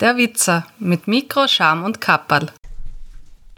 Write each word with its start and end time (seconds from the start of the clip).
Der 0.00 0.16
Witzer 0.16 0.66
mit 0.78 1.08
Mikro, 1.08 1.46
Scham 1.46 1.84
und 1.84 2.00
Kapperl. 2.00 2.46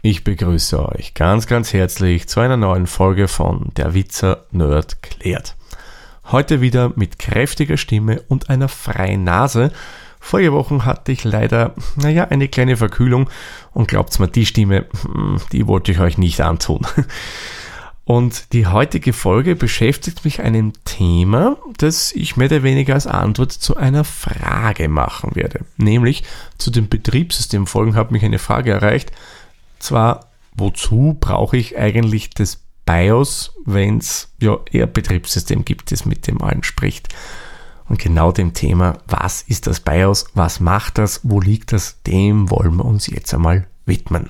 Ich 0.01 0.25
begrüße 0.25 0.89
euch 0.89 1.13
ganz, 1.13 1.47
ganz 1.47 1.71
herzlich 1.71 2.27
zu 2.27 2.41
einer 2.41 2.57
neuen 2.57 2.85
Folge 2.85 3.29
von 3.29 3.69
Der 3.77 3.93
Witzer 3.93 4.43
Nerd 4.51 5.01
klärt. 5.01 5.55
Heute 6.25 6.59
wieder 6.59 6.91
mit 6.97 7.17
kräftiger 7.17 7.77
Stimme 7.77 8.21
und 8.27 8.49
einer 8.49 8.67
freien 8.67 9.23
Nase. 9.23 9.71
Vorige 10.19 10.51
Wochen 10.51 10.83
hatte 10.83 11.13
ich 11.13 11.23
leider, 11.23 11.75
naja, 11.95 12.25
eine 12.25 12.49
kleine 12.49 12.75
Verkühlung 12.75 13.29
und 13.71 13.87
glaubt's 13.87 14.19
mir, 14.19 14.27
die 14.27 14.45
Stimme, 14.45 14.87
hm, 15.01 15.39
die 15.53 15.65
wollte 15.65 15.93
ich 15.93 16.01
euch 16.01 16.17
nicht 16.17 16.41
antun. 16.41 16.85
Und 18.05 18.51
die 18.51 18.67
heutige 18.67 19.13
Folge 19.13 19.55
beschäftigt 19.55 20.25
mich 20.25 20.41
einem 20.41 20.73
Thema, 20.83 21.57
das 21.77 22.11
ich 22.11 22.35
mehr 22.35 22.47
oder 22.47 22.63
weniger 22.63 22.95
als 22.95 23.07
Antwort 23.07 23.53
zu 23.53 23.77
einer 23.77 24.03
Frage 24.03 24.89
machen 24.89 25.35
werde. 25.35 25.61
Nämlich 25.77 26.23
zu 26.57 26.69
den 26.69 26.89
Betriebssystemfolgen 26.89 27.95
hat 27.95 28.11
mich 28.11 28.25
eine 28.25 28.39
Frage 28.39 28.71
erreicht. 28.71 29.13
Zwar, 29.79 30.27
wozu 30.55 31.15
brauche 31.19 31.55
ich 31.55 31.77
eigentlich 31.77 32.29
das 32.31 32.59
BIOS, 32.85 33.53
wenn 33.65 33.99
es 33.99 34.33
ja 34.41 34.57
eher 34.69 34.87
Betriebssystem 34.87 35.63
gibt, 35.63 35.93
das 35.93 36.05
mit 36.05 36.27
dem 36.27 36.41
allen 36.41 36.63
spricht? 36.63 37.07
Und 37.87 37.99
genau 37.99 38.33
dem 38.33 38.53
Thema, 38.53 38.97
was 39.07 39.43
ist 39.43 39.67
das 39.67 39.79
BIOS, 39.79 40.25
was 40.33 40.59
macht 40.59 40.97
das, 40.97 41.21
wo 41.23 41.39
liegt 41.39 41.71
das, 41.71 42.01
dem 42.03 42.49
wollen 42.49 42.75
wir 42.75 42.85
uns 42.85 43.07
jetzt 43.07 43.33
einmal 43.33 43.67
widmen. 43.85 44.29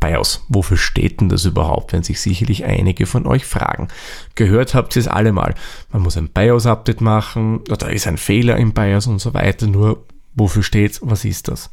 BIOS. 0.00 0.44
Wofür 0.48 0.76
steht 0.76 1.20
denn 1.20 1.28
das 1.28 1.44
überhaupt, 1.44 1.92
wenn 1.92 2.02
sich 2.02 2.20
sicherlich 2.20 2.64
einige 2.64 3.06
von 3.06 3.26
euch 3.26 3.44
fragen. 3.44 3.88
Gehört 4.34 4.74
habt 4.74 4.96
ihr 4.96 5.00
es 5.00 5.08
alle 5.08 5.32
mal. 5.32 5.54
Man 5.92 6.02
muss 6.02 6.16
ein 6.16 6.28
BIOS-Update 6.28 7.00
machen, 7.00 7.62
da 7.64 7.86
ist 7.88 8.06
ein 8.06 8.18
Fehler 8.18 8.56
im 8.56 8.72
BIOS 8.72 9.06
und 9.06 9.20
so 9.20 9.34
weiter. 9.34 9.66
Nur, 9.66 10.04
wofür 10.34 10.62
steht's? 10.62 11.00
Was 11.02 11.24
ist 11.24 11.48
das? 11.48 11.70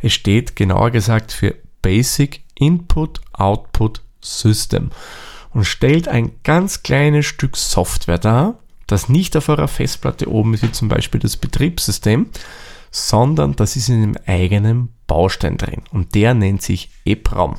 Es 0.00 0.12
steht 0.12 0.56
genauer 0.56 0.90
gesagt 0.90 1.32
für 1.32 1.54
Basic 1.80 2.42
Input 2.54 3.20
Output 3.32 4.02
System 4.20 4.90
und 5.50 5.64
stellt 5.64 6.08
ein 6.08 6.32
ganz 6.44 6.82
kleines 6.82 7.26
Stück 7.26 7.56
Software 7.56 8.18
dar, 8.18 8.58
das 8.86 9.08
nicht 9.08 9.36
auf 9.36 9.48
eurer 9.48 9.68
Festplatte 9.68 10.30
oben 10.30 10.54
ist, 10.54 10.62
wie 10.62 10.72
zum 10.72 10.88
Beispiel 10.88 11.20
das 11.20 11.36
Betriebssystem, 11.36 12.26
sondern 12.90 13.56
das 13.56 13.76
ist 13.76 13.88
in 13.88 14.02
einem 14.02 14.16
eigenen 14.26 14.90
Baustein 15.12 15.58
drin 15.58 15.82
und 15.92 16.14
der 16.14 16.32
nennt 16.32 16.62
sich 16.62 16.88
EEPROM. 17.04 17.56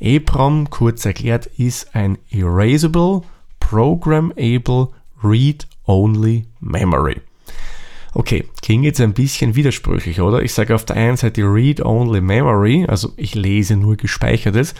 EEPROM, 0.00 0.70
kurz 0.70 1.04
erklärt, 1.04 1.44
ist 1.58 1.94
ein 1.94 2.16
Erasable 2.30 3.20
Programmable 3.60 4.88
Read-Only 5.22 6.46
Memory. 6.60 7.20
Okay, 8.14 8.46
klingt 8.62 8.86
jetzt 8.86 9.02
ein 9.02 9.12
bisschen 9.12 9.54
widersprüchlich, 9.54 10.22
oder? 10.22 10.40
Ich 10.40 10.54
sage 10.54 10.74
auf 10.74 10.86
der 10.86 10.96
einen 10.96 11.18
Seite 11.18 11.42
Read-Only 11.42 12.22
Memory, 12.22 12.86
also 12.88 13.12
ich 13.18 13.34
lese 13.34 13.76
nur 13.76 13.98
Gespeichertes, 13.98 14.74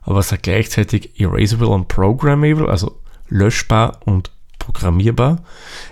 aber 0.00 0.22
sage 0.22 0.40
gleichzeitig 0.40 1.20
Erasable 1.20 1.68
und 1.68 1.88
Programmable, 1.88 2.66
also 2.66 2.98
löschbar 3.28 4.00
und 4.06 4.30
programmierbar. 4.66 5.38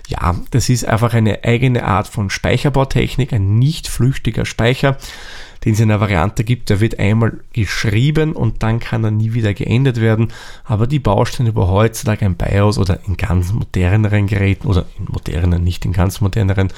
Ja, 0.07 0.35
das 0.51 0.69
ist 0.69 0.85
einfach 0.85 1.13
eine 1.13 1.43
eigene 1.43 1.85
Art 1.85 2.07
von 2.07 2.29
Speicherbautechnik, 2.29 3.33
ein 3.33 3.57
nicht 3.57 3.87
flüchtiger 3.87 4.45
Speicher, 4.45 4.97
den 5.63 5.73
es 5.73 5.79
in 5.79 5.89
einer 5.89 6.01
Variante 6.01 6.43
gibt, 6.43 6.69
der 6.69 6.81
wird 6.81 6.99
einmal 6.99 7.39
geschrieben 7.53 8.33
und 8.33 8.61
dann 8.61 8.79
kann 8.79 9.03
er 9.03 9.11
nie 9.11 9.33
wieder 9.33 9.53
geändert 9.53 9.99
werden. 9.99 10.31
Aber 10.65 10.85
die 10.85 10.99
Bausteine 10.99 11.49
über 11.49 11.69
heutzutage 11.69 12.25
ein 12.25 12.35
BIOS 12.35 12.77
oder 12.77 12.99
in 13.07 13.17
ganz 13.17 13.51
moderneren 13.51 14.27
Geräten 14.27 14.67
oder 14.67 14.85
in 14.99 15.05
moderneren, 15.05 15.63
nicht 15.63 15.85
in 15.85 15.93
ganz 15.93 16.21
moderneren, 16.21 16.71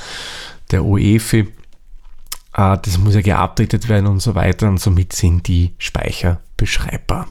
der 0.71 0.85
UEFI, 0.85 1.39
äh, 1.39 2.77
das 2.81 2.97
muss 2.99 3.15
ja 3.15 3.21
geupdatet 3.21 3.89
werden 3.89 4.07
und 4.07 4.21
so 4.21 4.35
weiter 4.35 4.69
und 4.69 4.79
somit 4.79 5.13
sind 5.13 5.47
die 5.47 5.73
Speicher 5.79 6.39
beschreibbar. 6.55 7.27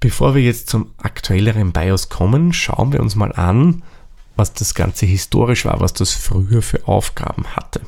Bevor 0.00 0.34
wir 0.34 0.42
jetzt 0.42 0.70
zum 0.70 0.92
aktuelleren 0.98 1.72
BIOS 1.72 2.08
kommen, 2.08 2.52
schauen 2.52 2.92
wir 2.92 3.00
uns 3.00 3.16
mal 3.16 3.32
an, 3.32 3.82
was 4.36 4.52
das 4.52 4.74
Ganze 4.74 5.06
historisch 5.06 5.64
war, 5.64 5.80
was 5.80 5.92
das 5.92 6.12
früher 6.12 6.62
für 6.62 6.86
Aufgaben 6.86 7.44
hatte. 7.56 7.80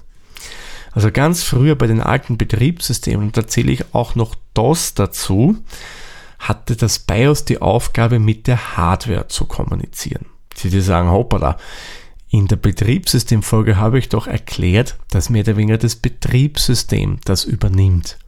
Also 0.93 1.13
ganz 1.13 1.45
früher 1.45 1.77
bei 1.77 1.87
den 1.87 2.01
alten 2.01 2.37
Betriebssystemen, 2.37 3.27
und 3.27 3.37
da 3.37 3.47
zähle 3.47 3.71
ich 3.71 3.95
auch 3.95 4.17
noch 4.17 4.35
DOS 4.55 4.95
dazu, 4.95 5.57
hatte 6.41 6.75
das 6.75 6.99
BIOS 6.99 7.45
die 7.45 7.63
Aufgabe, 7.63 8.19
mit 8.19 8.49
der 8.49 8.77
Hardware 8.77 9.29
zu 9.29 9.45
kommunizieren. 9.45 10.27
Sie 10.55 10.81
sagen, 10.81 11.11
hoppala, 11.11 11.59
in 12.29 12.47
der 12.47 12.57
Betriebssystemfolge 12.57 13.77
habe 13.77 13.99
ich 13.99 14.09
doch 14.09 14.27
erklärt, 14.27 14.97
dass 15.11 15.31
mehr 15.31 15.43
oder 15.43 15.57
weniger 15.57 15.79
das 15.79 15.97
Betriebssystem 15.97 17.19
das 17.25 17.45
übernimmt. 17.45 18.19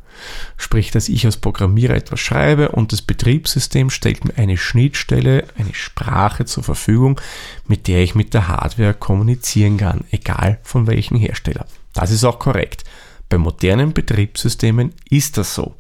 Sprich, 0.57 0.91
dass 0.91 1.09
ich 1.09 1.25
als 1.25 1.37
Programmierer 1.37 1.95
etwas 1.95 2.21
schreibe 2.21 2.71
und 2.71 2.93
das 2.93 3.03
Betriebssystem 3.03 3.91
stellt 3.91 4.25
mir 4.25 4.37
eine 4.37 4.57
Schnittstelle, 4.57 5.45
eine 5.59 5.75
Sprache 5.75 6.45
zur 6.45 6.63
Verfügung, 6.63 7.21
mit 7.67 7.89
der 7.89 8.03
ich 8.03 8.15
mit 8.15 8.35
der 8.35 8.49
Hardware 8.49 8.95
kommunizieren 8.95 9.77
kann, 9.77 10.05
egal 10.11 10.59
von 10.63 10.87
welchem 10.87 11.17
Hersteller. 11.17 11.67
Das 11.93 12.11
ist 12.11 12.25
auch 12.25 12.39
korrekt. 12.39 12.85
Bei 13.29 13.39
modernen 13.39 13.93
Betriebssystemen 13.93 14.93
ist 15.09 15.39
das 15.39 15.55
so. 15.55 15.75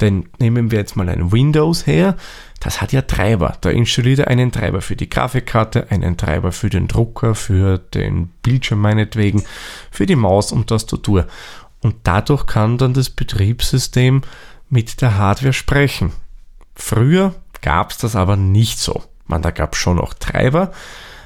Denn 0.00 0.28
nehmen 0.38 0.70
wir 0.70 0.78
jetzt 0.78 0.96
mal 0.96 1.08
ein 1.08 1.30
Windows 1.32 1.86
her, 1.86 2.16
das 2.60 2.80
hat 2.80 2.92
ja 2.92 3.02
Treiber. 3.02 3.56
Da 3.60 3.70
installiert 3.70 4.20
er 4.20 4.28
einen 4.28 4.52
Treiber 4.52 4.80
für 4.80 4.96
die 4.96 5.08
Grafikkarte, 5.08 5.90
einen 5.90 6.16
Treiber 6.16 6.52
für 6.52 6.70
den 6.70 6.88
Drucker, 6.88 7.34
für 7.34 7.78
den 7.78 8.28
Bildschirm 8.42 8.80
meinetwegen, 8.80 9.42
für 9.90 10.06
die 10.06 10.16
Maus 10.16 10.52
und 10.52 10.68
Tastatur. 10.68 11.26
Und 11.82 11.96
dadurch 12.04 12.46
kann 12.46 12.78
dann 12.78 12.94
das 12.94 13.10
Betriebssystem 13.10 14.22
mit 14.70 15.00
der 15.00 15.18
Hardware 15.18 15.52
sprechen. 15.52 16.12
Früher 16.74 17.34
gab 17.60 17.90
es 17.90 17.98
das 17.98 18.16
aber 18.16 18.36
nicht 18.36 18.78
so. 18.78 19.02
Man, 19.26 19.42
da 19.42 19.50
gab 19.50 19.74
es 19.74 19.78
schon 19.80 19.96
noch 19.96 20.14
Treiber, 20.14 20.72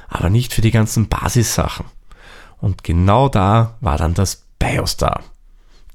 aber 0.07 0.29
nicht 0.29 0.53
für 0.53 0.61
die 0.61 0.71
ganzen 0.71 1.07
Basissachen. 1.07 1.85
Und 2.59 2.83
genau 2.83 3.29
da 3.29 3.77
war 3.81 3.97
dann 3.97 4.13
das 4.13 4.43
BIOS 4.59 4.97
da. 4.97 5.21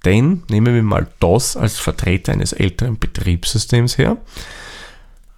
Denn 0.05 0.43
nehmen 0.49 0.75
wir 0.75 0.83
mal 0.83 1.09
DOS 1.21 1.57
als 1.57 1.79
Vertreter 1.79 2.33
eines 2.33 2.53
älteren 2.53 2.99
Betriebssystems 2.99 3.99
her, 3.99 4.17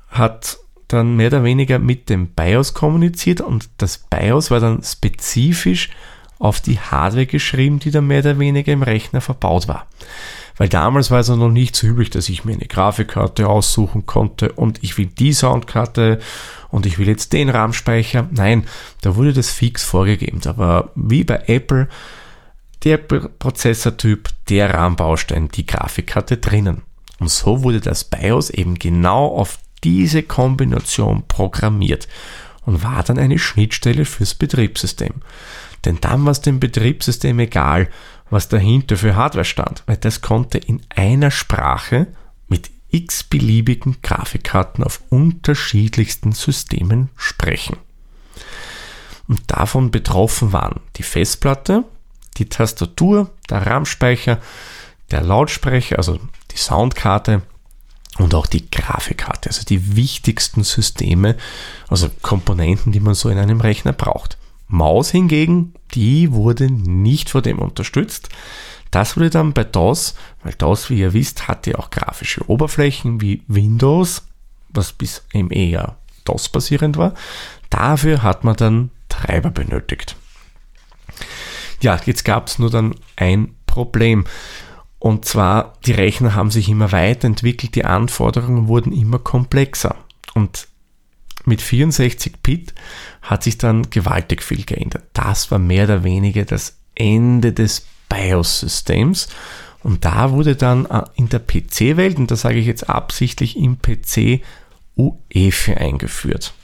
hat 0.08 0.58
dann 0.88 1.16
mehr 1.16 1.28
oder 1.28 1.44
weniger 1.44 1.78
mit 1.78 2.08
dem 2.08 2.28
BIOS 2.28 2.74
kommuniziert 2.74 3.40
und 3.40 3.68
das 3.78 3.98
BIOS 3.98 4.50
war 4.50 4.60
dann 4.60 4.82
spezifisch 4.82 5.90
auf 6.44 6.60
die 6.60 6.78
Hardware 6.78 7.26
geschrieben, 7.26 7.78
die 7.78 7.90
dann 7.90 8.06
mehr 8.06 8.20
oder 8.20 8.38
weniger 8.38 8.72
im 8.72 8.82
Rechner 8.82 9.22
verbaut 9.22 9.66
war. 9.66 9.86
Weil 10.56 10.68
damals 10.68 11.10
war 11.10 11.20
es 11.20 11.28
noch 11.28 11.48
nicht 11.48 11.74
so 11.74 11.86
üblich, 11.86 12.10
dass 12.10 12.28
ich 12.28 12.44
mir 12.44 12.52
eine 12.52 12.66
Grafikkarte 12.66 13.48
aussuchen 13.48 14.04
konnte 14.04 14.52
und 14.52 14.82
ich 14.84 14.98
will 14.98 15.06
die 15.06 15.32
Soundkarte 15.32 16.20
und 16.70 16.86
ich 16.86 16.98
will 16.98 17.08
jetzt 17.08 17.32
den 17.32 17.48
RAM-Speicher. 17.48 18.28
Nein, 18.30 18.64
da 19.00 19.16
wurde 19.16 19.32
das 19.32 19.50
fix 19.50 19.84
vorgegeben. 19.84 20.40
War 20.56 20.90
wie 20.94 21.24
bei 21.24 21.42
Apple 21.46 21.88
der 22.84 22.98
Prozessortyp, 22.98 24.28
der 24.50 24.74
RAM-Baustein, 24.74 25.48
die 25.48 25.64
Grafikkarte 25.64 26.36
drinnen. 26.36 26.82
Und 27.18 27.30
so 27.30 27.62
wurde 27.62 27.80
das 27.80 28.04
BIOS 28.04 28.50
eben 28.50 28.74
genau 28.78 29.28
auf 29.28 29.58
diese 29.82 30.22
Kombination 30.22 31.24
programmiert 31.26 32.06
und 32.66 32.82
war 32.82 33.02
dann 33.02 33.18
eine 33.18 33.38
Schnittstelle 33.38 34.04
fürs 34.04 34.34
Betriebssystem. 34.34 35.14
Denn 35.84 36.00
dann 36.00 36.24
war 36.24 36.32
es 36.32 36.40
dem 36.40 36.60
Betriebssystem 36.60 37.38
egal, 37.38 37.88
was 38.30 38.48
dahinter 38.48 38.96
für 38.96 39.16
Hardware 39.16 39.44
stand, 39.44 39.82
weil 39.86 39.96
das 39.96 40.20
konnte 40.20 40.58
in 40.58 40.82
einer 40.88 41.30
Sprache 41.30 42.06
mit 42.48 42.70
x 42.88 43.24
beliebigen 43.24 43.96
Grafikkarten 44.02 44.84
auf 44.84 45.02
unterschiedlichsten 45.10 46.32
Systemen 46.32 47.10
sprechen. 47.16 47.76
Und 49.28 49.40
davon 49.48 49.90
betroffen 49.90 50.52
waren 50.52 50.80
die 50.96 51.02
Festplatte, 51.02 51.84
die 52.36 52.48
Tastatur, 52.48 53.30
der 53.48 53.66
RAM-Speicher, 53.66 54.40
der 55.10 55.22
Lautsprecher, 55.22 55.98
also 55.98 56.18
die 56.50 56.56
Soundkarte 56.56 57.42
und 58.18 58.34
auch 58.34 58.46
die 58.46 58.70
Grafikkarte, 58.70 59.48
also 59.48 59.64
die 59.64 59.96
wichtigsten 59.96 60.62
Systeme, 60.62 61.36
also 61.88 62.10
Komponenten, 62.22 62.92
die 62.92 63.00
man 63.00 63.14
so 63.14 63.28
in 63.28 63.38
einem 63.38 63.60
Rechner 63.60 63.92
braucht. 63.92 64.38
Maus 64.74 65.10
hingegen, 65.10 65.74
die 65.94 66.32
wurde 66.32 66.70
nicht 66.70 67.30
vor 67.30 67.42
dem 67.42 67.58
unterstützt. 67.58 68.28
Das 68.90 69.16
wurde 69.16 69.30
dann 69.30 69.52
bei 69.52 69.64
DOS, 69.64 70.14
weil 70.42 70.52
DOS, 70.54 70.90
wie 70.90 71.00
ihr 71.00 71.12
wisst, 71.12 71.48
hatte 71.48 71.78
auch 71.78 71.90
grafische 71.90 72.48
Oberflächen 72.48 73.20
wie 73.20 73.42
Windows, 73.48 74.26
was 74.68 74.92
bis 74.92 75.24
eben 75.32 75.50
eher 75.50 75.96
DOS-basierend 76.24 76.96
war. 76.96 77.14
Dafür 77.70 78.22
hat 78.22 78.44
man 78.44 78.56
dann 78.56 78.90
Treiber 79.08 79.50
benötigt. 79.50 80.16
Ja, 81.80 82.00
jetzt 82.04 82.24
gab 82.24 82.46
es 82.48 82.58
nur 82.58 82.70
dann 82.70 82.94
ein 83.16 83.54
Problem. 83.66 84.24
Und 84.98 85.24
zwar, 85.24 85.74
die 85.84 85.92
Rechner 85.92 86.34
haben 86.34 86.50
sich 86.50 86.68
immer 86.68 86.92
weiterentwickelt, 86.92 87.74
die 87.74 87.84
Anforderungen 87.84 88.68
wurden 88.68 88.92
immer 88.92 89.18
komplexer. 89.18 89.96
Und 90.34 90.68
mit 91.44 91.60
64-Bit 91.60 92.74
hat 93.22 93.42
sich 93.42 93.58
dann 93.58 93.90
gewaltig 93.90 94.42
viel 94.42 94.64
geändert. 94.64 95.04
Das 95.12 95.50
war 95.50 95.58
mehr 95.58 95.84
oder 95.84 96.04
weniger 96.04 96.44
das 96.44 96.76
Ende 96.94 97.52
des 97.52 97.86
BIOS-Systems. 98.08 99.28
Und 99.82 100.04
da 100.04 100.32
wurde 100.32 100.56
dann 100.56 100.86
äh, 100.86 101.02
in 101.16 101.28
der 101.28 101.40
PC-Welt, 101.40 102.16
und 102.16 102.30
da 102.30 102.36
sage 102.36 102.58
ich 102.58 102.66
jetzt 102.66 102.88
absichtlich 102.88 103.56
im 103.56 103.78
PC, 103.78 104.40
UEFI 104.96 105.74
eingeführt. 105.74 106.54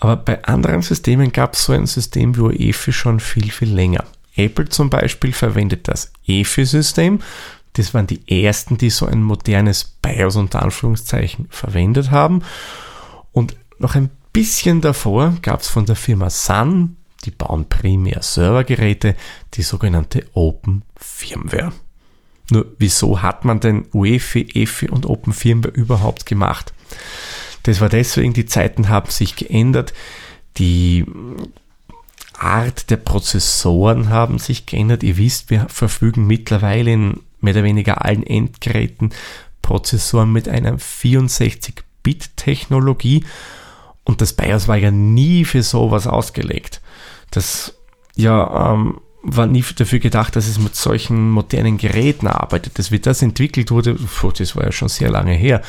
Aber 0.00 0.16
bei 0.16 0.42
anderen 0.44 0.82
Systemen 0.82 1.30
gab 1.30 1.54
es 1.54 1.64
so 1.64 1.72
ein 1.72 1.86
System 1.86 2.36
wie 2.36 2.40
UEFI 2.40 2.92
schon 2.92 3.20
viel, 3.20 3.52
viel 3.52 3.72
länger. 3.72 4.04
Apple 4.34 4.68
zum 4.68 4.90
Beispiel 4.90 5.32
verwendet 5.32 5.86
das 5.86 6.12
EFI-System. 6.26 7.20
Das 7.74 7.94
waren 7.94 8.06
die 8.06 8.44
ersten, 8.44 8.78
die 8.78 8.90
so 8.90 9.06
ein 9.06 9.22
modernes 9.22 9.84
BIOS 9.84 10.36
unter 10.36 10.62
Anführungszeichen 10.62 11.46
verwendet 11.50 12.10
haben. 12.10 12.42
Und 13.32 13.56
noch 13.78 13.94
ein 13.94 14.10
bisschen 14.32 14.80
davor 14.80 15.36
gab 15.42 15.60
es 15.60 15.68
von 15.68 15.86
der 15.86 15.96
Firma 15.96 16.30
Sun, 16.30 16.96
die 17.24 17.30
bauen 17.30 17.68
primär 17.68 18.22
Servergeräte, 18.22 19.16
die 19.54 19.62
sogenannte 19.62 20.26
Open 20.34 20.82
Firmware. 20.96 21.72
Nur 22.50 22.66
wieso 22.78 23.22
hat 23.22 23.44
man 23.44 23.60
denn 23.60 23.86
UEFI, 23.92 24.48
EFI 24.54 24.90
und 24.90 25.06
Open 25.06 25.32
Firmware 25.32 25.72
überhaupt 25.72 26.26
gemacht? 26.26 26.72
Das 27.62 27.80
war 27.80 27.88
deswegen, 27.88 28.32
die 28.32 28.46
Zeiten 28.46 28.88
haben 28.88 29.10
sich 29.10 29.36
geändert, 29.36 29.94
die 30.58 31.06
Art 32.34 32.90
der 32.90 32.96
Prozessoren 32.96 34.08
haben 34.08 34.38
sich 34.38 34.66
geändert. 34.66 35.02
Ihr 35.02 35.16
wisst, 35.16 35.50
wir 35.50 35.68
verfügen 35.68 36.26
mittlerweile 36.26 36.92
in 36.92 37.20
mehr 37.40 37.54
oder 37.54 37.64
weniger 37.64 38.04
allen 38.04 38.24
Endgeräten 38.24 39.14
Prozessoren 39.62 40.32
mit 40.32 40.48
einem 40.48 40.78
64 40.78 41.84
8-Bit-Technologie. 42.02 43.24
Und 44.04 44.20
das 44.20 44.32
BIOS 44.32 44.68
war 44.68 44.76
ja 44.76 44.90
nie 44.90 45.44
für 45.44 45.62
sowas 45.62 46.06
ausgelegt. 46.06 46.80
Das 47.30 47.74
ja, 48.16 48.72
ähm, 48.72 49.00
war 49.22 49.46
nie 49.46 49.64
dafür 49.76 50.00
gedacht, 50.00 50.34
dass 50.34 50.48
es 50.48 50.58
mit 50.58 50.74
solchen 50.74 51.30
modernen 51.30 51.78
Geräten 51.78 52.26
arbeitet. 52.26 52.78
Das, 52.78 52.90
wie 52.90 52.98
das 52.98 53.22
entwickelt 53.22 53.70
wurde, 53.70 53.96
pf, 53.96 54.32
das 54.36 54.56
war 54.56 54.64
ja 54.64 54.72
schon 54.72 54.88
sehr 54.88 55.10
lange 55.10 55.32
her. 55.32 55.62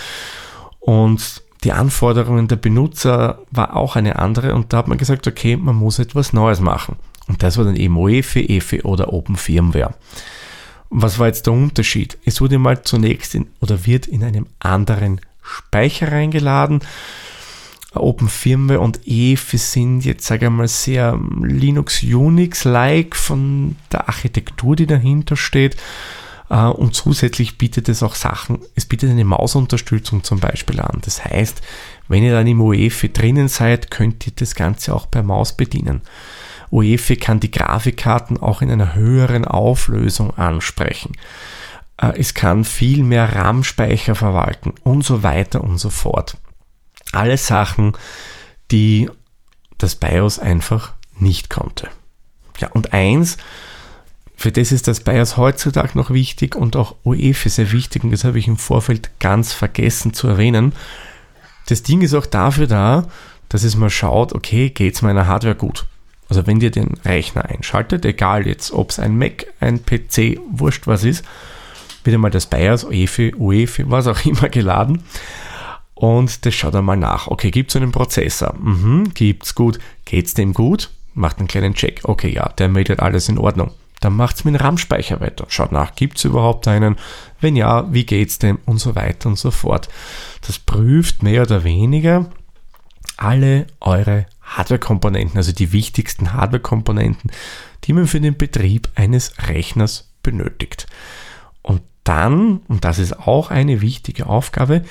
Und 0.80 1.44
die 1.64 1.72
Anforderungen 1.72 2.48
der 2.48 2.58
Benutzer 2.58 3.40
war 3.52 3.76
auch 3.76 3.96
eine 3.96 4.18
andere. 4.20 4.56
Und 4.56 4.74
da 4.74 4.78
hat 4.78 4.88
man 4.88 4.98
gesagt, 4.98 5.28
okay, 5.28 5.56
man 5.56 5.76
muss 5.76 6.00
etwas 6.00 6.34
Neues 6.34 6.60
machen. 6.60 6.98
Und 7.28 7.44
das 7.44 7.58
war 7.58 7.64
dann 7.64 7.76
eben 7.76 7.96
UEFI, 7.96 8.58
EFI 8.58 8.82
oder 8.82 9.14
Open 9.14 9.36
Firmware. 9.36 9.94
Was 10.90 11.20
war 11.20 11.28
jetzt 11.28 11.46
der 11.46 11.54
Unterschied? 11.54 12.18
Es 12.26 12.42
wurde 12.42 12.58
mal 12.60 12.82
zunächst 12.84 13.34
in, 13.34 13.48
oder 13.62 13.86
wird 13.86 14.08
in 14.08 14.24
einem 14.24 14.48
anderen 14.60 15.22
Speicher 15.44 16.12
reingeladen. 16.12 16.82
Open 17.94 18.28
Firmware 18.28 18.80
und 18.80 19.02
EFI 19.06 19.58
sind 19.58 20.06
jetzt, 20.06 20.26
sage 20.26 20.48
ich 20.48 20.52
mal, 20.52 20.68
sehr 20.68 21.20
Linux 21.42 22.02
Unix-like 22.02 23.16
von 23.16 23.76
der 23.92 24.08
Architektur, 24.08 24.76
die 24.76 24.88
dahinter 24.88 25.36
steht. 25.36 25.78
Äh, 26.50 26.66
und 26.66 26.96
zusätzlich 26.96 27.58
bietet 27.58 27.90
es 27.90 28.04
auch 28.04 28.16
Sachen, 28.16 28.60
es 28.76 28.86
bietet 28.86 29.12
eine 29.12 29.26
Mausunterstützung 29.26 30.24
zum 30.24 30.40
Beispiel 30.40 30.80
an. 30.80 31.00
Das 31.04 31.24
heißt, 31.24 31.62
wenn 32.08 32.24
ihr 32.24 32.34
dann 32.34 32.48
im 32.48 32.62
UEFI 32.62 33.14
drinnen 33.14 33.48
seid, 33.48 33.92
könnt 33.92 34.26
ihr 34.28 34.34
das 34.36 34.56
Ganze 34.56 34.94
auch 34.96 35.10
per 35.10 35.24
Maus 35.24 35.54
bedienen. 35.54 36.02
UEFI 36.72 37.18
kann 37.18 37.40
die 37.40 37.52
Grafikkarten 37.52 38.38
auch 38.38 38.62
in 38.62 38.72
einer 38.72 38.96
höheren 38.96 39.46
Auflösung 39.46 40.36
ansprechen. 40.38 41.14
Äh, 42.04 42.20
es 42.20 42.34
kann 42.34 42.66
viel 42.66 43.04
mehr 43.04 43.36
RAM-Speicher 43.36 44.16
verwalten 44.16 44.74
und 44.84 45.04
so 45.04 45.24
weiter 45.24 45.64
und 45.64 45.78
so 45.78 45.90
fort. 45.90 46.38
Alle 47.12 47.38
Sachen, 47.38 47.94
die 48.72 49.10
das 49.78 49.96
BIOS 49.96 50.40
einfach 50.40 50.94
nicht 51.18 51.50
konnte. 51.50 51.90
Ja, 52.60 52.70
und 52.70 52.94
eins, 52.94 53.38
für 54.36 54.52
das 54.52 54.72
ist 54.72 54.88
das 54.88 55.02
BIOS 55.02 55.38
heutzutage 55.38 55.98
noch 55.98 56.10
wichtig 56.10 56.56
und 56.56 56.76
auch 56.76 56.96
UEFI 57.04 57.50
sehr 57.50 57.72
wichtig 57.72 58.04
und 58.04 58.12
das 58.12 58.24
habe 58.24 58.40
ich 58.40 58.48
im 58.48 58.58
Vorfeld 58.58 59.12
ganz 59.20 59.54
vergessen 59.54 60.14
zu 60.14 60.28
erwähnen. 60.28 60.74
Das 61.68 61.84
Ding 61.84 62.02
ist 62.02 62.14
auch 62.14 62.26
dafür 62.26 62.68
da, 62.68 63.08
dass 63.50 63.64
es 63.64 63.76
mal 63.76 63.90
schaut, 63.90 64.34
okay, 64.34 64.70
geht 64.70 64.96
es 64.96 65.02
meiner 65.02 65.28
Hardware 65.28 65.56
gut? 65.56 65.86
Also 66.30 66.48
wenn 66.48 66.60
ihr 66.62 66.72
den 66.72 66.96
Rechner 67.06 67.46
einschaltet, 67.46 68.06
egal 68.06 68.48
jetzt, 68.48 68.72
ob 68.72 68.90
es 68.90 69.00
ein 69.00 69.18
Mac, 69.18 69.46
ein 69.60 69.86
PC, 69.86 70.40
wurscht 70.50 70.88
was 70.88 71.04
ist, 71.04 71.24
wird 72.06 72.14
einmal 72.14 72.32
das 72.32 72.46
BIOS, 72.46 72.84
UEFI, 72.84 73.36
UEFI, 73.36 73.90
was 73.90 74.08
auch 74.08 74.26
immer 74.26 74.50
geladen. 74.50 75.04
Und 75.94 76.46
das 76.46 76.54
schaut 76.54 76.76
einmal 76.76 76.98
nach. 76.98 77.28
Okay, 77.28 77.52
gibt 77.52 77.70
es 77.70 77.76
einen 77.76 77.92
Prozessor? 77.92 78.56
Mhm, 78.60 79.14
gibt's 79.14 79.56
gut. 79.56 79.80
Geht's 80.06 80.34
dem 80.34 80.54
gut? 80.54 80.90
Macht 81.14 81.40
einen 81.40 81.48
kleinen 81.48 81.76
Check. 81.76 82.02
Okay, 82.04 82.34
ja, 82.34 82.50
der 82.50 82.68
meldet 82.70 83.00
alles 83.00 83.30
in 83.30 83.38
Ordnung. 83.38 83.72
Dann 84.02 84.16
macht 84.16 84.36
es 84.36 84.44
mit 84.44 84.56
dem 84.56 84.62
RAM-Speicher 84.62 85.22
weiter. 85.22 85.46
Schaut 85.48 85.72
nach, 85.72 85.96
gibt 85.96 86.18
es 86.18 86.26
überhaupt 86.26 86.68
einen? 86.68 86.98
Wenn 87.40 87.56
ja, 87.56 87.94
wie 87.94 88.06
geht's 88.06 88.38
dem? 88.38 88.60
Und 88.66 88.80
so 88.80 88.96
weiter 88.96 89.30
und 89.30 89.38
so 89.38 89.50
fort. 89.50 89.88
Das 90.46 90.60
prüft 90.60 91.24
mehr 91.24 91.44
oder 91.44 91.64
weniger 91.64 92.30
alle 93.16 93.68
eure 93.80 94.26
Hardware-Komponenten, 94.42 95.38
also 95.38 95.52
die 95.52 95.72
wichtigsten 95.72 96.34
Hardware-Komponenten, 96.34 97.32
die 97.86 97.94
man 97.94 98.08
für 98.08 98.20
den 98.20 98.38
Betrieb 98.38 98.90
eines 98.96 99.34
Rechners 99.48 100.12
benötigt. 100.22 100.88
Und 101.62 101.82
dann, 102.04 102.62
und 102.68 102.84
das 102.84 103.00
ist 103.00 103.20
auch 103.20 103.50
eine 103.50 103.82
wichtige 103.82 104.26
Aufgabe, 104.28 104.84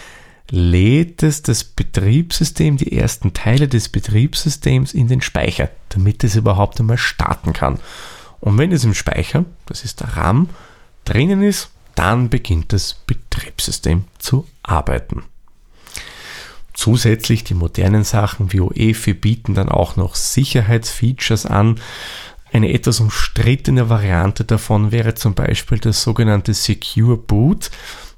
lädt 0.50 1.22
es 1.22 1.42
das 1.42 1.64
Betriebssystem, 1.64 2.76
die 2.76 2.96
ersten 2.96 3.32
Teile 3.32 3.68
des 3.68 3.88
Betriebssystems 3.88 4.92
in 4.92 5.08
den 5.08 5.22
Speicher, 5.22 5.70
damit 5.88 6.24
es 6.24 6.36
überhaupt 6.36 6.78
einmal 6.80 6.98
starten 6.98 7.52
kann. 7.52 7.78
Und 8.40 8.58
wenn 8.58 8.72
es 8.72 8.84
im 8.84 8.94
Speicher, 8.94 9.44
das 9.66 9.84
ist 9.84 10.00
der 10.00 10.16
RAM, 10.16 10.48
drinnen 11.04 11.42
ist, 11.42 11.70
dann 11.94 12.28
beginnt 12.28 12.72
das 12.72 12.94
Betriebssystem 12.94 14.04
zu 14.18 14.46
arbeiten. 14.62 15.24
Zusätzlich 16.74 17.44
die 17.44 17.54
modernen 17.54 18.04
Sachen 18.04 18.52
wie 18.52 18.60
UEFI 18.60 19.14
bieten 19.14 19.54
dann 19.54 19.68
auch 19.68 19.96
noch 19.96 20.14
Sicherheitsfeatures 20.14 21.46
an. 21.46 21.78
Eine 22.52 22.72
etwas 22.72 23.00
umstrittene 23.00 23.88
Variante 23.88 24.44
davon 24.44 24.92
wäre 24.92 25.14
zum 25.14 25.34
Beispiel 25.34 25.78
das 25.78 26.02
sogenannte 26.02 26.52
Secure 26.52 27.16
Boot. 27.16 27.70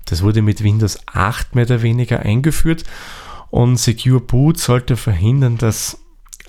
Das 0.06 0.22
wurde 0.22 0.42
mit 0.42 0.62
Windows 0.62 0.98
8 1.06 1.54
mehr 1.54 1.64
oder 1.64 1.82
weniger 1.82 2.20
eingeführt 2.20 2.84
und 3.50 3.76
Secure 3.76 4.20
Boot 4.20 4.58
sollte 4.58 4.96
verhindern, 4.96 5.56
dass 5.56 6.00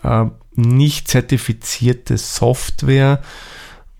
äh, 0.01 0.25
nicht 0.55 1.07
zertifizierte 1.07 2.17
Software 2.17 3.21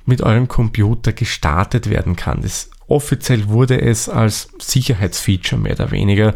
mit 0.06 0.22
eurem 0.22 0.48
Computer 0.48 1.14
gestartet 1.14 1.88
werden 1.88 2.16
kann. 2.16 2.42
Das, 2.42 2.72
offiziell 2.88 3.48
wurde 3.48 3.80
es 3.80 4.10
als 4.10 4.50
Sicherheitsfeature 4.60 5.62
mehr 5.62 5.74
oder 5.74 5.92
weniger 5.92 6.34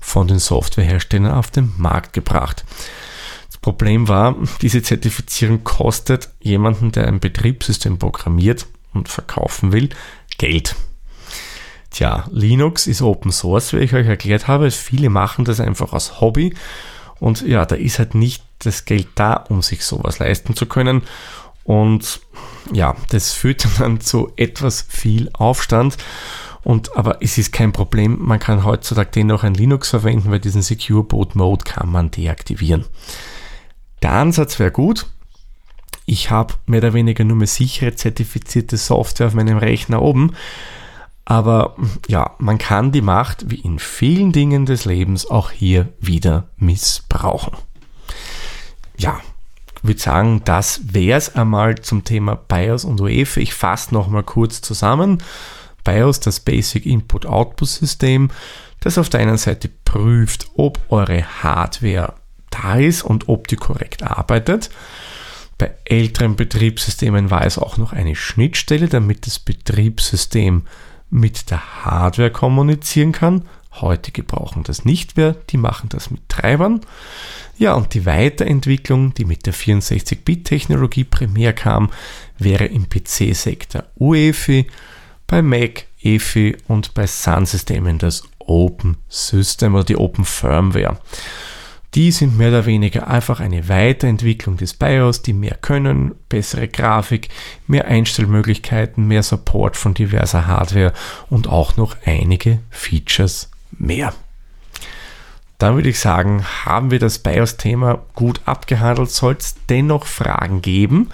von 0.00 0.28
den 0.28 0.38
Softwareherstellern 0.38 1.32
auf 1.32 1.50
den 1.50 1.72
Markt 1.78 2.12
gebracht. 2.12 2.64
Problem 3.60 4.08
war, 4.08 4.36
diese 4.62 4.82
Zertifizierung 4.82 5.64
kostet 5.64 6.30
jemanden, 6.40 6.92
der 6.92 7.08
ein 7.08 7.20
Betriebssystem 7.20 7.98
programmiert 7.98 8.66
und 8.94 9.08
verkaufen 9.08 9.72
will, 9.72 9.90
Geld. 10.38 10.76
Tja, 11.90 12.24
Linux 12.30 12.86
ist 12.86 13.02
Open 13.02 13.32
Source, 13.32 13.72
wie 13.72 13.78
ich 13.78 13.92
euch 13.94 14.06
erklärt 14.06 14.48
habe. 14.48 14.70
Viele 14.70 15.10
machen 15.10 15.44
das 15.44 15.60
einfach 15.60 15.92
als 15.92 16.20
Hobby. 16.20 16.54
Und 17.18 17.42
ja, 17.42 17.66
da 17.66 17.74
ist 17.74 17.98
halt 17.98 18.14
nicht 18.14 18.44
das 18.60 18.84
Geld 18.84 19.08
da, 19.16 19.34
um 19.34 19.60
sich 19.60 19.84
sowas 19.84 20.18
leisten 20.18 20.54
zu 20.54 20.66
können. 20.66 21.02
Und 21.64 22.20
ja, 22.72 22.96
das 23.10 23.32
führt 23.32 23.66
dann 23.78 24.00
zu 24.00 24.32
etwas 24.36 24.86
viel 24.88 25.28
Aufstand. 25.32 25.96
Und, 26.62 26.96
aber 26.96 27.22
es 27.22 27.38
ist 27.38 27.52
kein 27.52 27.72
Problem, 27.72 28.18
man 28.20 28.38
kann 28.38 28.64
heutzutage 28.64 29.10
dennoch 29.14 29.44
ein 29.44 29.54
Linux 29.54 29.90
verwenden, 29.90 30.30
weil 30.30 30.40
diesen 30.40 30.62
Secure 30.62 31.02
Boot 31.02 31.34
Mode 31.34 31.64
kann 31.64 31.90
man 31.90 32.10
deaktivieren. 32.10 32.84
Der 34.02 34.12
Ansatz 34.12 34.58
wäre 34.58 34.70
gut. 34.70 35.06
Ich 36.06 36.30
habe 36.30 36.54
mehr 36.66 36.78
oder 36.78 36.94
weniger 36.94 37.24
nur 37.24 37.36
mehr 37.36 37.46
sichere 37.46 37.94
zertifizierte 37.94 38.76
Software 38.76 39.28
auf 39.28 39.34
meinem 39.34 39.58
Rechner 39.58 40.02
oben. 40.02 40.32
Aber 41.24 41.76
ja, 42.08 42.34
man 42.38 42.58
kann 42.58 42.90
die 42.90 43.02
Macht, 43.02 43.50
wie 43.50 43.60
in 43.60 43.78
vielen 43.78 44.32
Dingen 44.32 44.66
des 44.66 44.84
Lebens, 44.84 45.30
auch 45.30 45.50
hier 45.50 45.88
wieder 46.00 46.48
missbrauchen. 46.56 47.56
Ja, 48.96 49.20
würde 49.82 50.00
sagen, 50.00 50.42
das 50.44 50.92
wäre 50.92 51.18
es 51.18 51.34
einmal 51.36 51.76
zum 51.76 52.04
Thema 52.04 52.34
BIOS 52.34 52.84
und 52.84 53.00
UEFI. 53.00 53.40
Ich 53.40 53.54
fasse 53.54 53.94
nochmal 53.94 54.24
kurz 54.24 54.60
zusammen. 54.60 55.22
BIOS, 55.84 56.20
das 56.20 56.40
Basic 56.40 56.84
Input-Output 56.84 57.68
System, 57.68 58.30
das 58.80 58.98
auf 58.98 59.08
der 59.08 59.20
einen 59.20 59.38
Seite 59.38 59.70
prüft, 59.84 60.50
ob 60.56 60.80
eure 60.88 61.24
Hardware 61.42 62.14
und 63.04 63.28
ob 63.28 63.48
die 63.48 63.56
korrekt 63.56 64.02
arbeitet. 64.02 64.70
Bei 65.58 65.72
älteren 65.84 66.36
Betriebssystemen 66.36 67.30
war 67.30 67.44
es 67.44 67.58
auch 67.58 67.76
noch 67.76 67.92
eine 67.92 68.16
Schnittstelle, 68.16 68.88
damit 68.88 69.26
das 69.26 69.38
Betriebssystem 69.38 70.62
mit 71.10 71.50
der 71.50 71.84
Hardware 71.84 72.30
kommunizieren 72.30 73.12
kann. 73.12 73.44
Heutige 73.80 74.22
brauchen 74.22 74.62
das 74.62 74.84
nicht 74.84 75.16
mehr, 75.16 75.36
die 75.50 75.56
machen 75.56 75.88
das 75.90 76.10
mit 76.10 76.28
Treibern. 76.28 76.80
Ja, 77.58 77.74
und 77.74 77.94
die 77.94 78.06
Weiterentwicklung, 78.06 79.12
die 79.14 79.24
mit 79.24 79.46
der 79.46 79.54
64-Bit-Technologie 79.54 81.04
primär 81.04 81.52
kam, 81.52 81.90
wäre 82.38 82.64
im 82.64 82.88
PC-Sektor 82.88 83.84
UEFI, 83.96 84.66
bei 85.26 85.42
Mac 85.42 85.86
EFI 86.02 86.56
und 86.66 86.94
bei 86.94 87.06
Sun-Systemen 87.06 87.98
das 87.98 88.22
Open 88.38 88.96
System 89.08 89.74
oder 89.74 89.84
die 89.84 89.96
Open 89.96 90.24
Firmware. 90.24 90.98
Die 91.94 92.12
sind 92.12 92.38
mehr 92.38 92.50
oder 92.50 92.66
weniger 92.66 93.08
einfach 93.08 93.40
eine 93.40 93.68
Weiterentwicklung 93.68 94.56
des 94.56 94.74
BIOS, 94.74 95.22
die 95.22 95.32
mehr 95.32 95.56
können, 95.60 96.14
bessere 96.28 96.68
Grafik, 96.68 97.28
mehr 97.66 97.86
Einstellmöglichkeiten, 97.86 99.08
mehr 99.08 99.24
Support 99.24 99.76
von 99.76 99.94
diverser 99.94 100.46
Hardware 100.46 100.92
und 101.30 101.48
auch 101.48 101.76
noch 101.76 101.96
einige 102.04 102.60
Features 102.70 103.50
mehr. 103.72 104.12
Dann 105.58 105.74
würde 105.74 105.90
ich 105.90 105.98
sagen, 105.98 106.44
haben 106.64 106.90
wir 106.90 107.00
das 107.00 107.18
BIOS-Thema 107.18 108.00
gut 108.14 108.40
abgehandelt. 108.46 109.10
Soll 109.10 109.36
es 109.38 109.56
dennoch 109.68 110.06
Fragen 110.06 110.62
geben, 110.62 111.10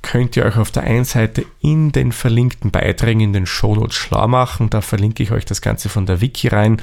könnt 0.00 0.36
ihr 0.36 0.44
euch 0.44 0.56
auf 0.56 0.70
der 0.70 0.84
einen 0.84 1.04
Seite 1.04 1.44
in 1.60 1.90
den 1.90 2.12
verlinkten 2.12 2.70
Beiträgen 2.70 3.20
in 3.20 3.32
den 3.32 3.46
Shownotes 3.46 3.96
schlau 3.96 4.28
machen. 4.28 4.70
Da 4.70 4.80
verlinke 4.80 5.22
ich 5.22 5.32
euch 5.32 5.44
das 5.44 5.60
Ganze 5.60 5.88
von 5.88 6.06
der 6.06 6.20
Wiki 6.20 6.48
rein. 6.48 6.80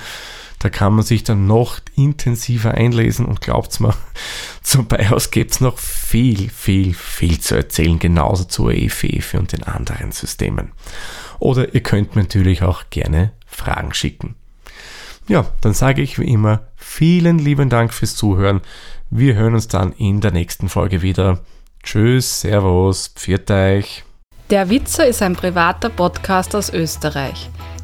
Da 0.61 0.69
kann 0.69 0.93
man 0.93 1.03
sich 1.03 1.23
dann 1.23 1.47
noch 1.47 1.79
intensiver 1.95 2.75
einlesen 2.75 3.25
und 3.25 3.41
glaubt's 3.41 3.79
mir, 3.79 3.95
zum 4.61 4.85
BIOS 4.85 5.31
gibt's 5.31 5.59
noch 5.59 5.79
viel, 5.79 6.51
viel, 6.51 6.93
viel 6.93 7.39
zu 7.39 7.55
erzählen, 7.55 7.97
genauso 7.97 8.43
zu 8.43 8.69
EFE 8.69 9.39
und 9.39 9.53
den 9.53 9.63
anderen 9.63 10.11
Systemen. 10.11 10.71
Oder 11.39 11.73
ihr 11.73 11.81
könnt 11.81 12.15
mir 12.15 12.21
natürlich 12.21 12.61
auch 12.61 12.83
gerne 12.91 13.31
Fragen 13.47 13.95
schicken. 13.95 14.35
Ja, 15.27 15.47
dann 15.61 15.73
sage 15.73 16.03
ich 16.03 16.19
wie 16.19 16.31
immer 16.31 16.67
vielen 16.75 17.39
lieben 17.39 17.69
Dank 17.69 17.91
fürs 17.91 18.15
Zuhören. 18.15 18.61
Wir 19.09 19.33
hören 19.33 19.55
uns 19.55 19.67
dann 19.67 19.93
in 19.93 20.21
der 20.21 20.31
nächsten 20.31 20.69
Folge 20.69 21.01
wieder. 21.01 21.39
Tschüss, 21.81 22.41
Servus, 22.41 23.07
pfiat 23.15 23.49
euch. 23.49 24.03
Der 24.51 24.69
Witzer 24.69 25.07
ist 25.07 25.23
ein 25.23 25.35
privater 25.35 25.89
Podcast 25.89 26.55
aus 26.55 26.71
Österreich. 26.71 27.49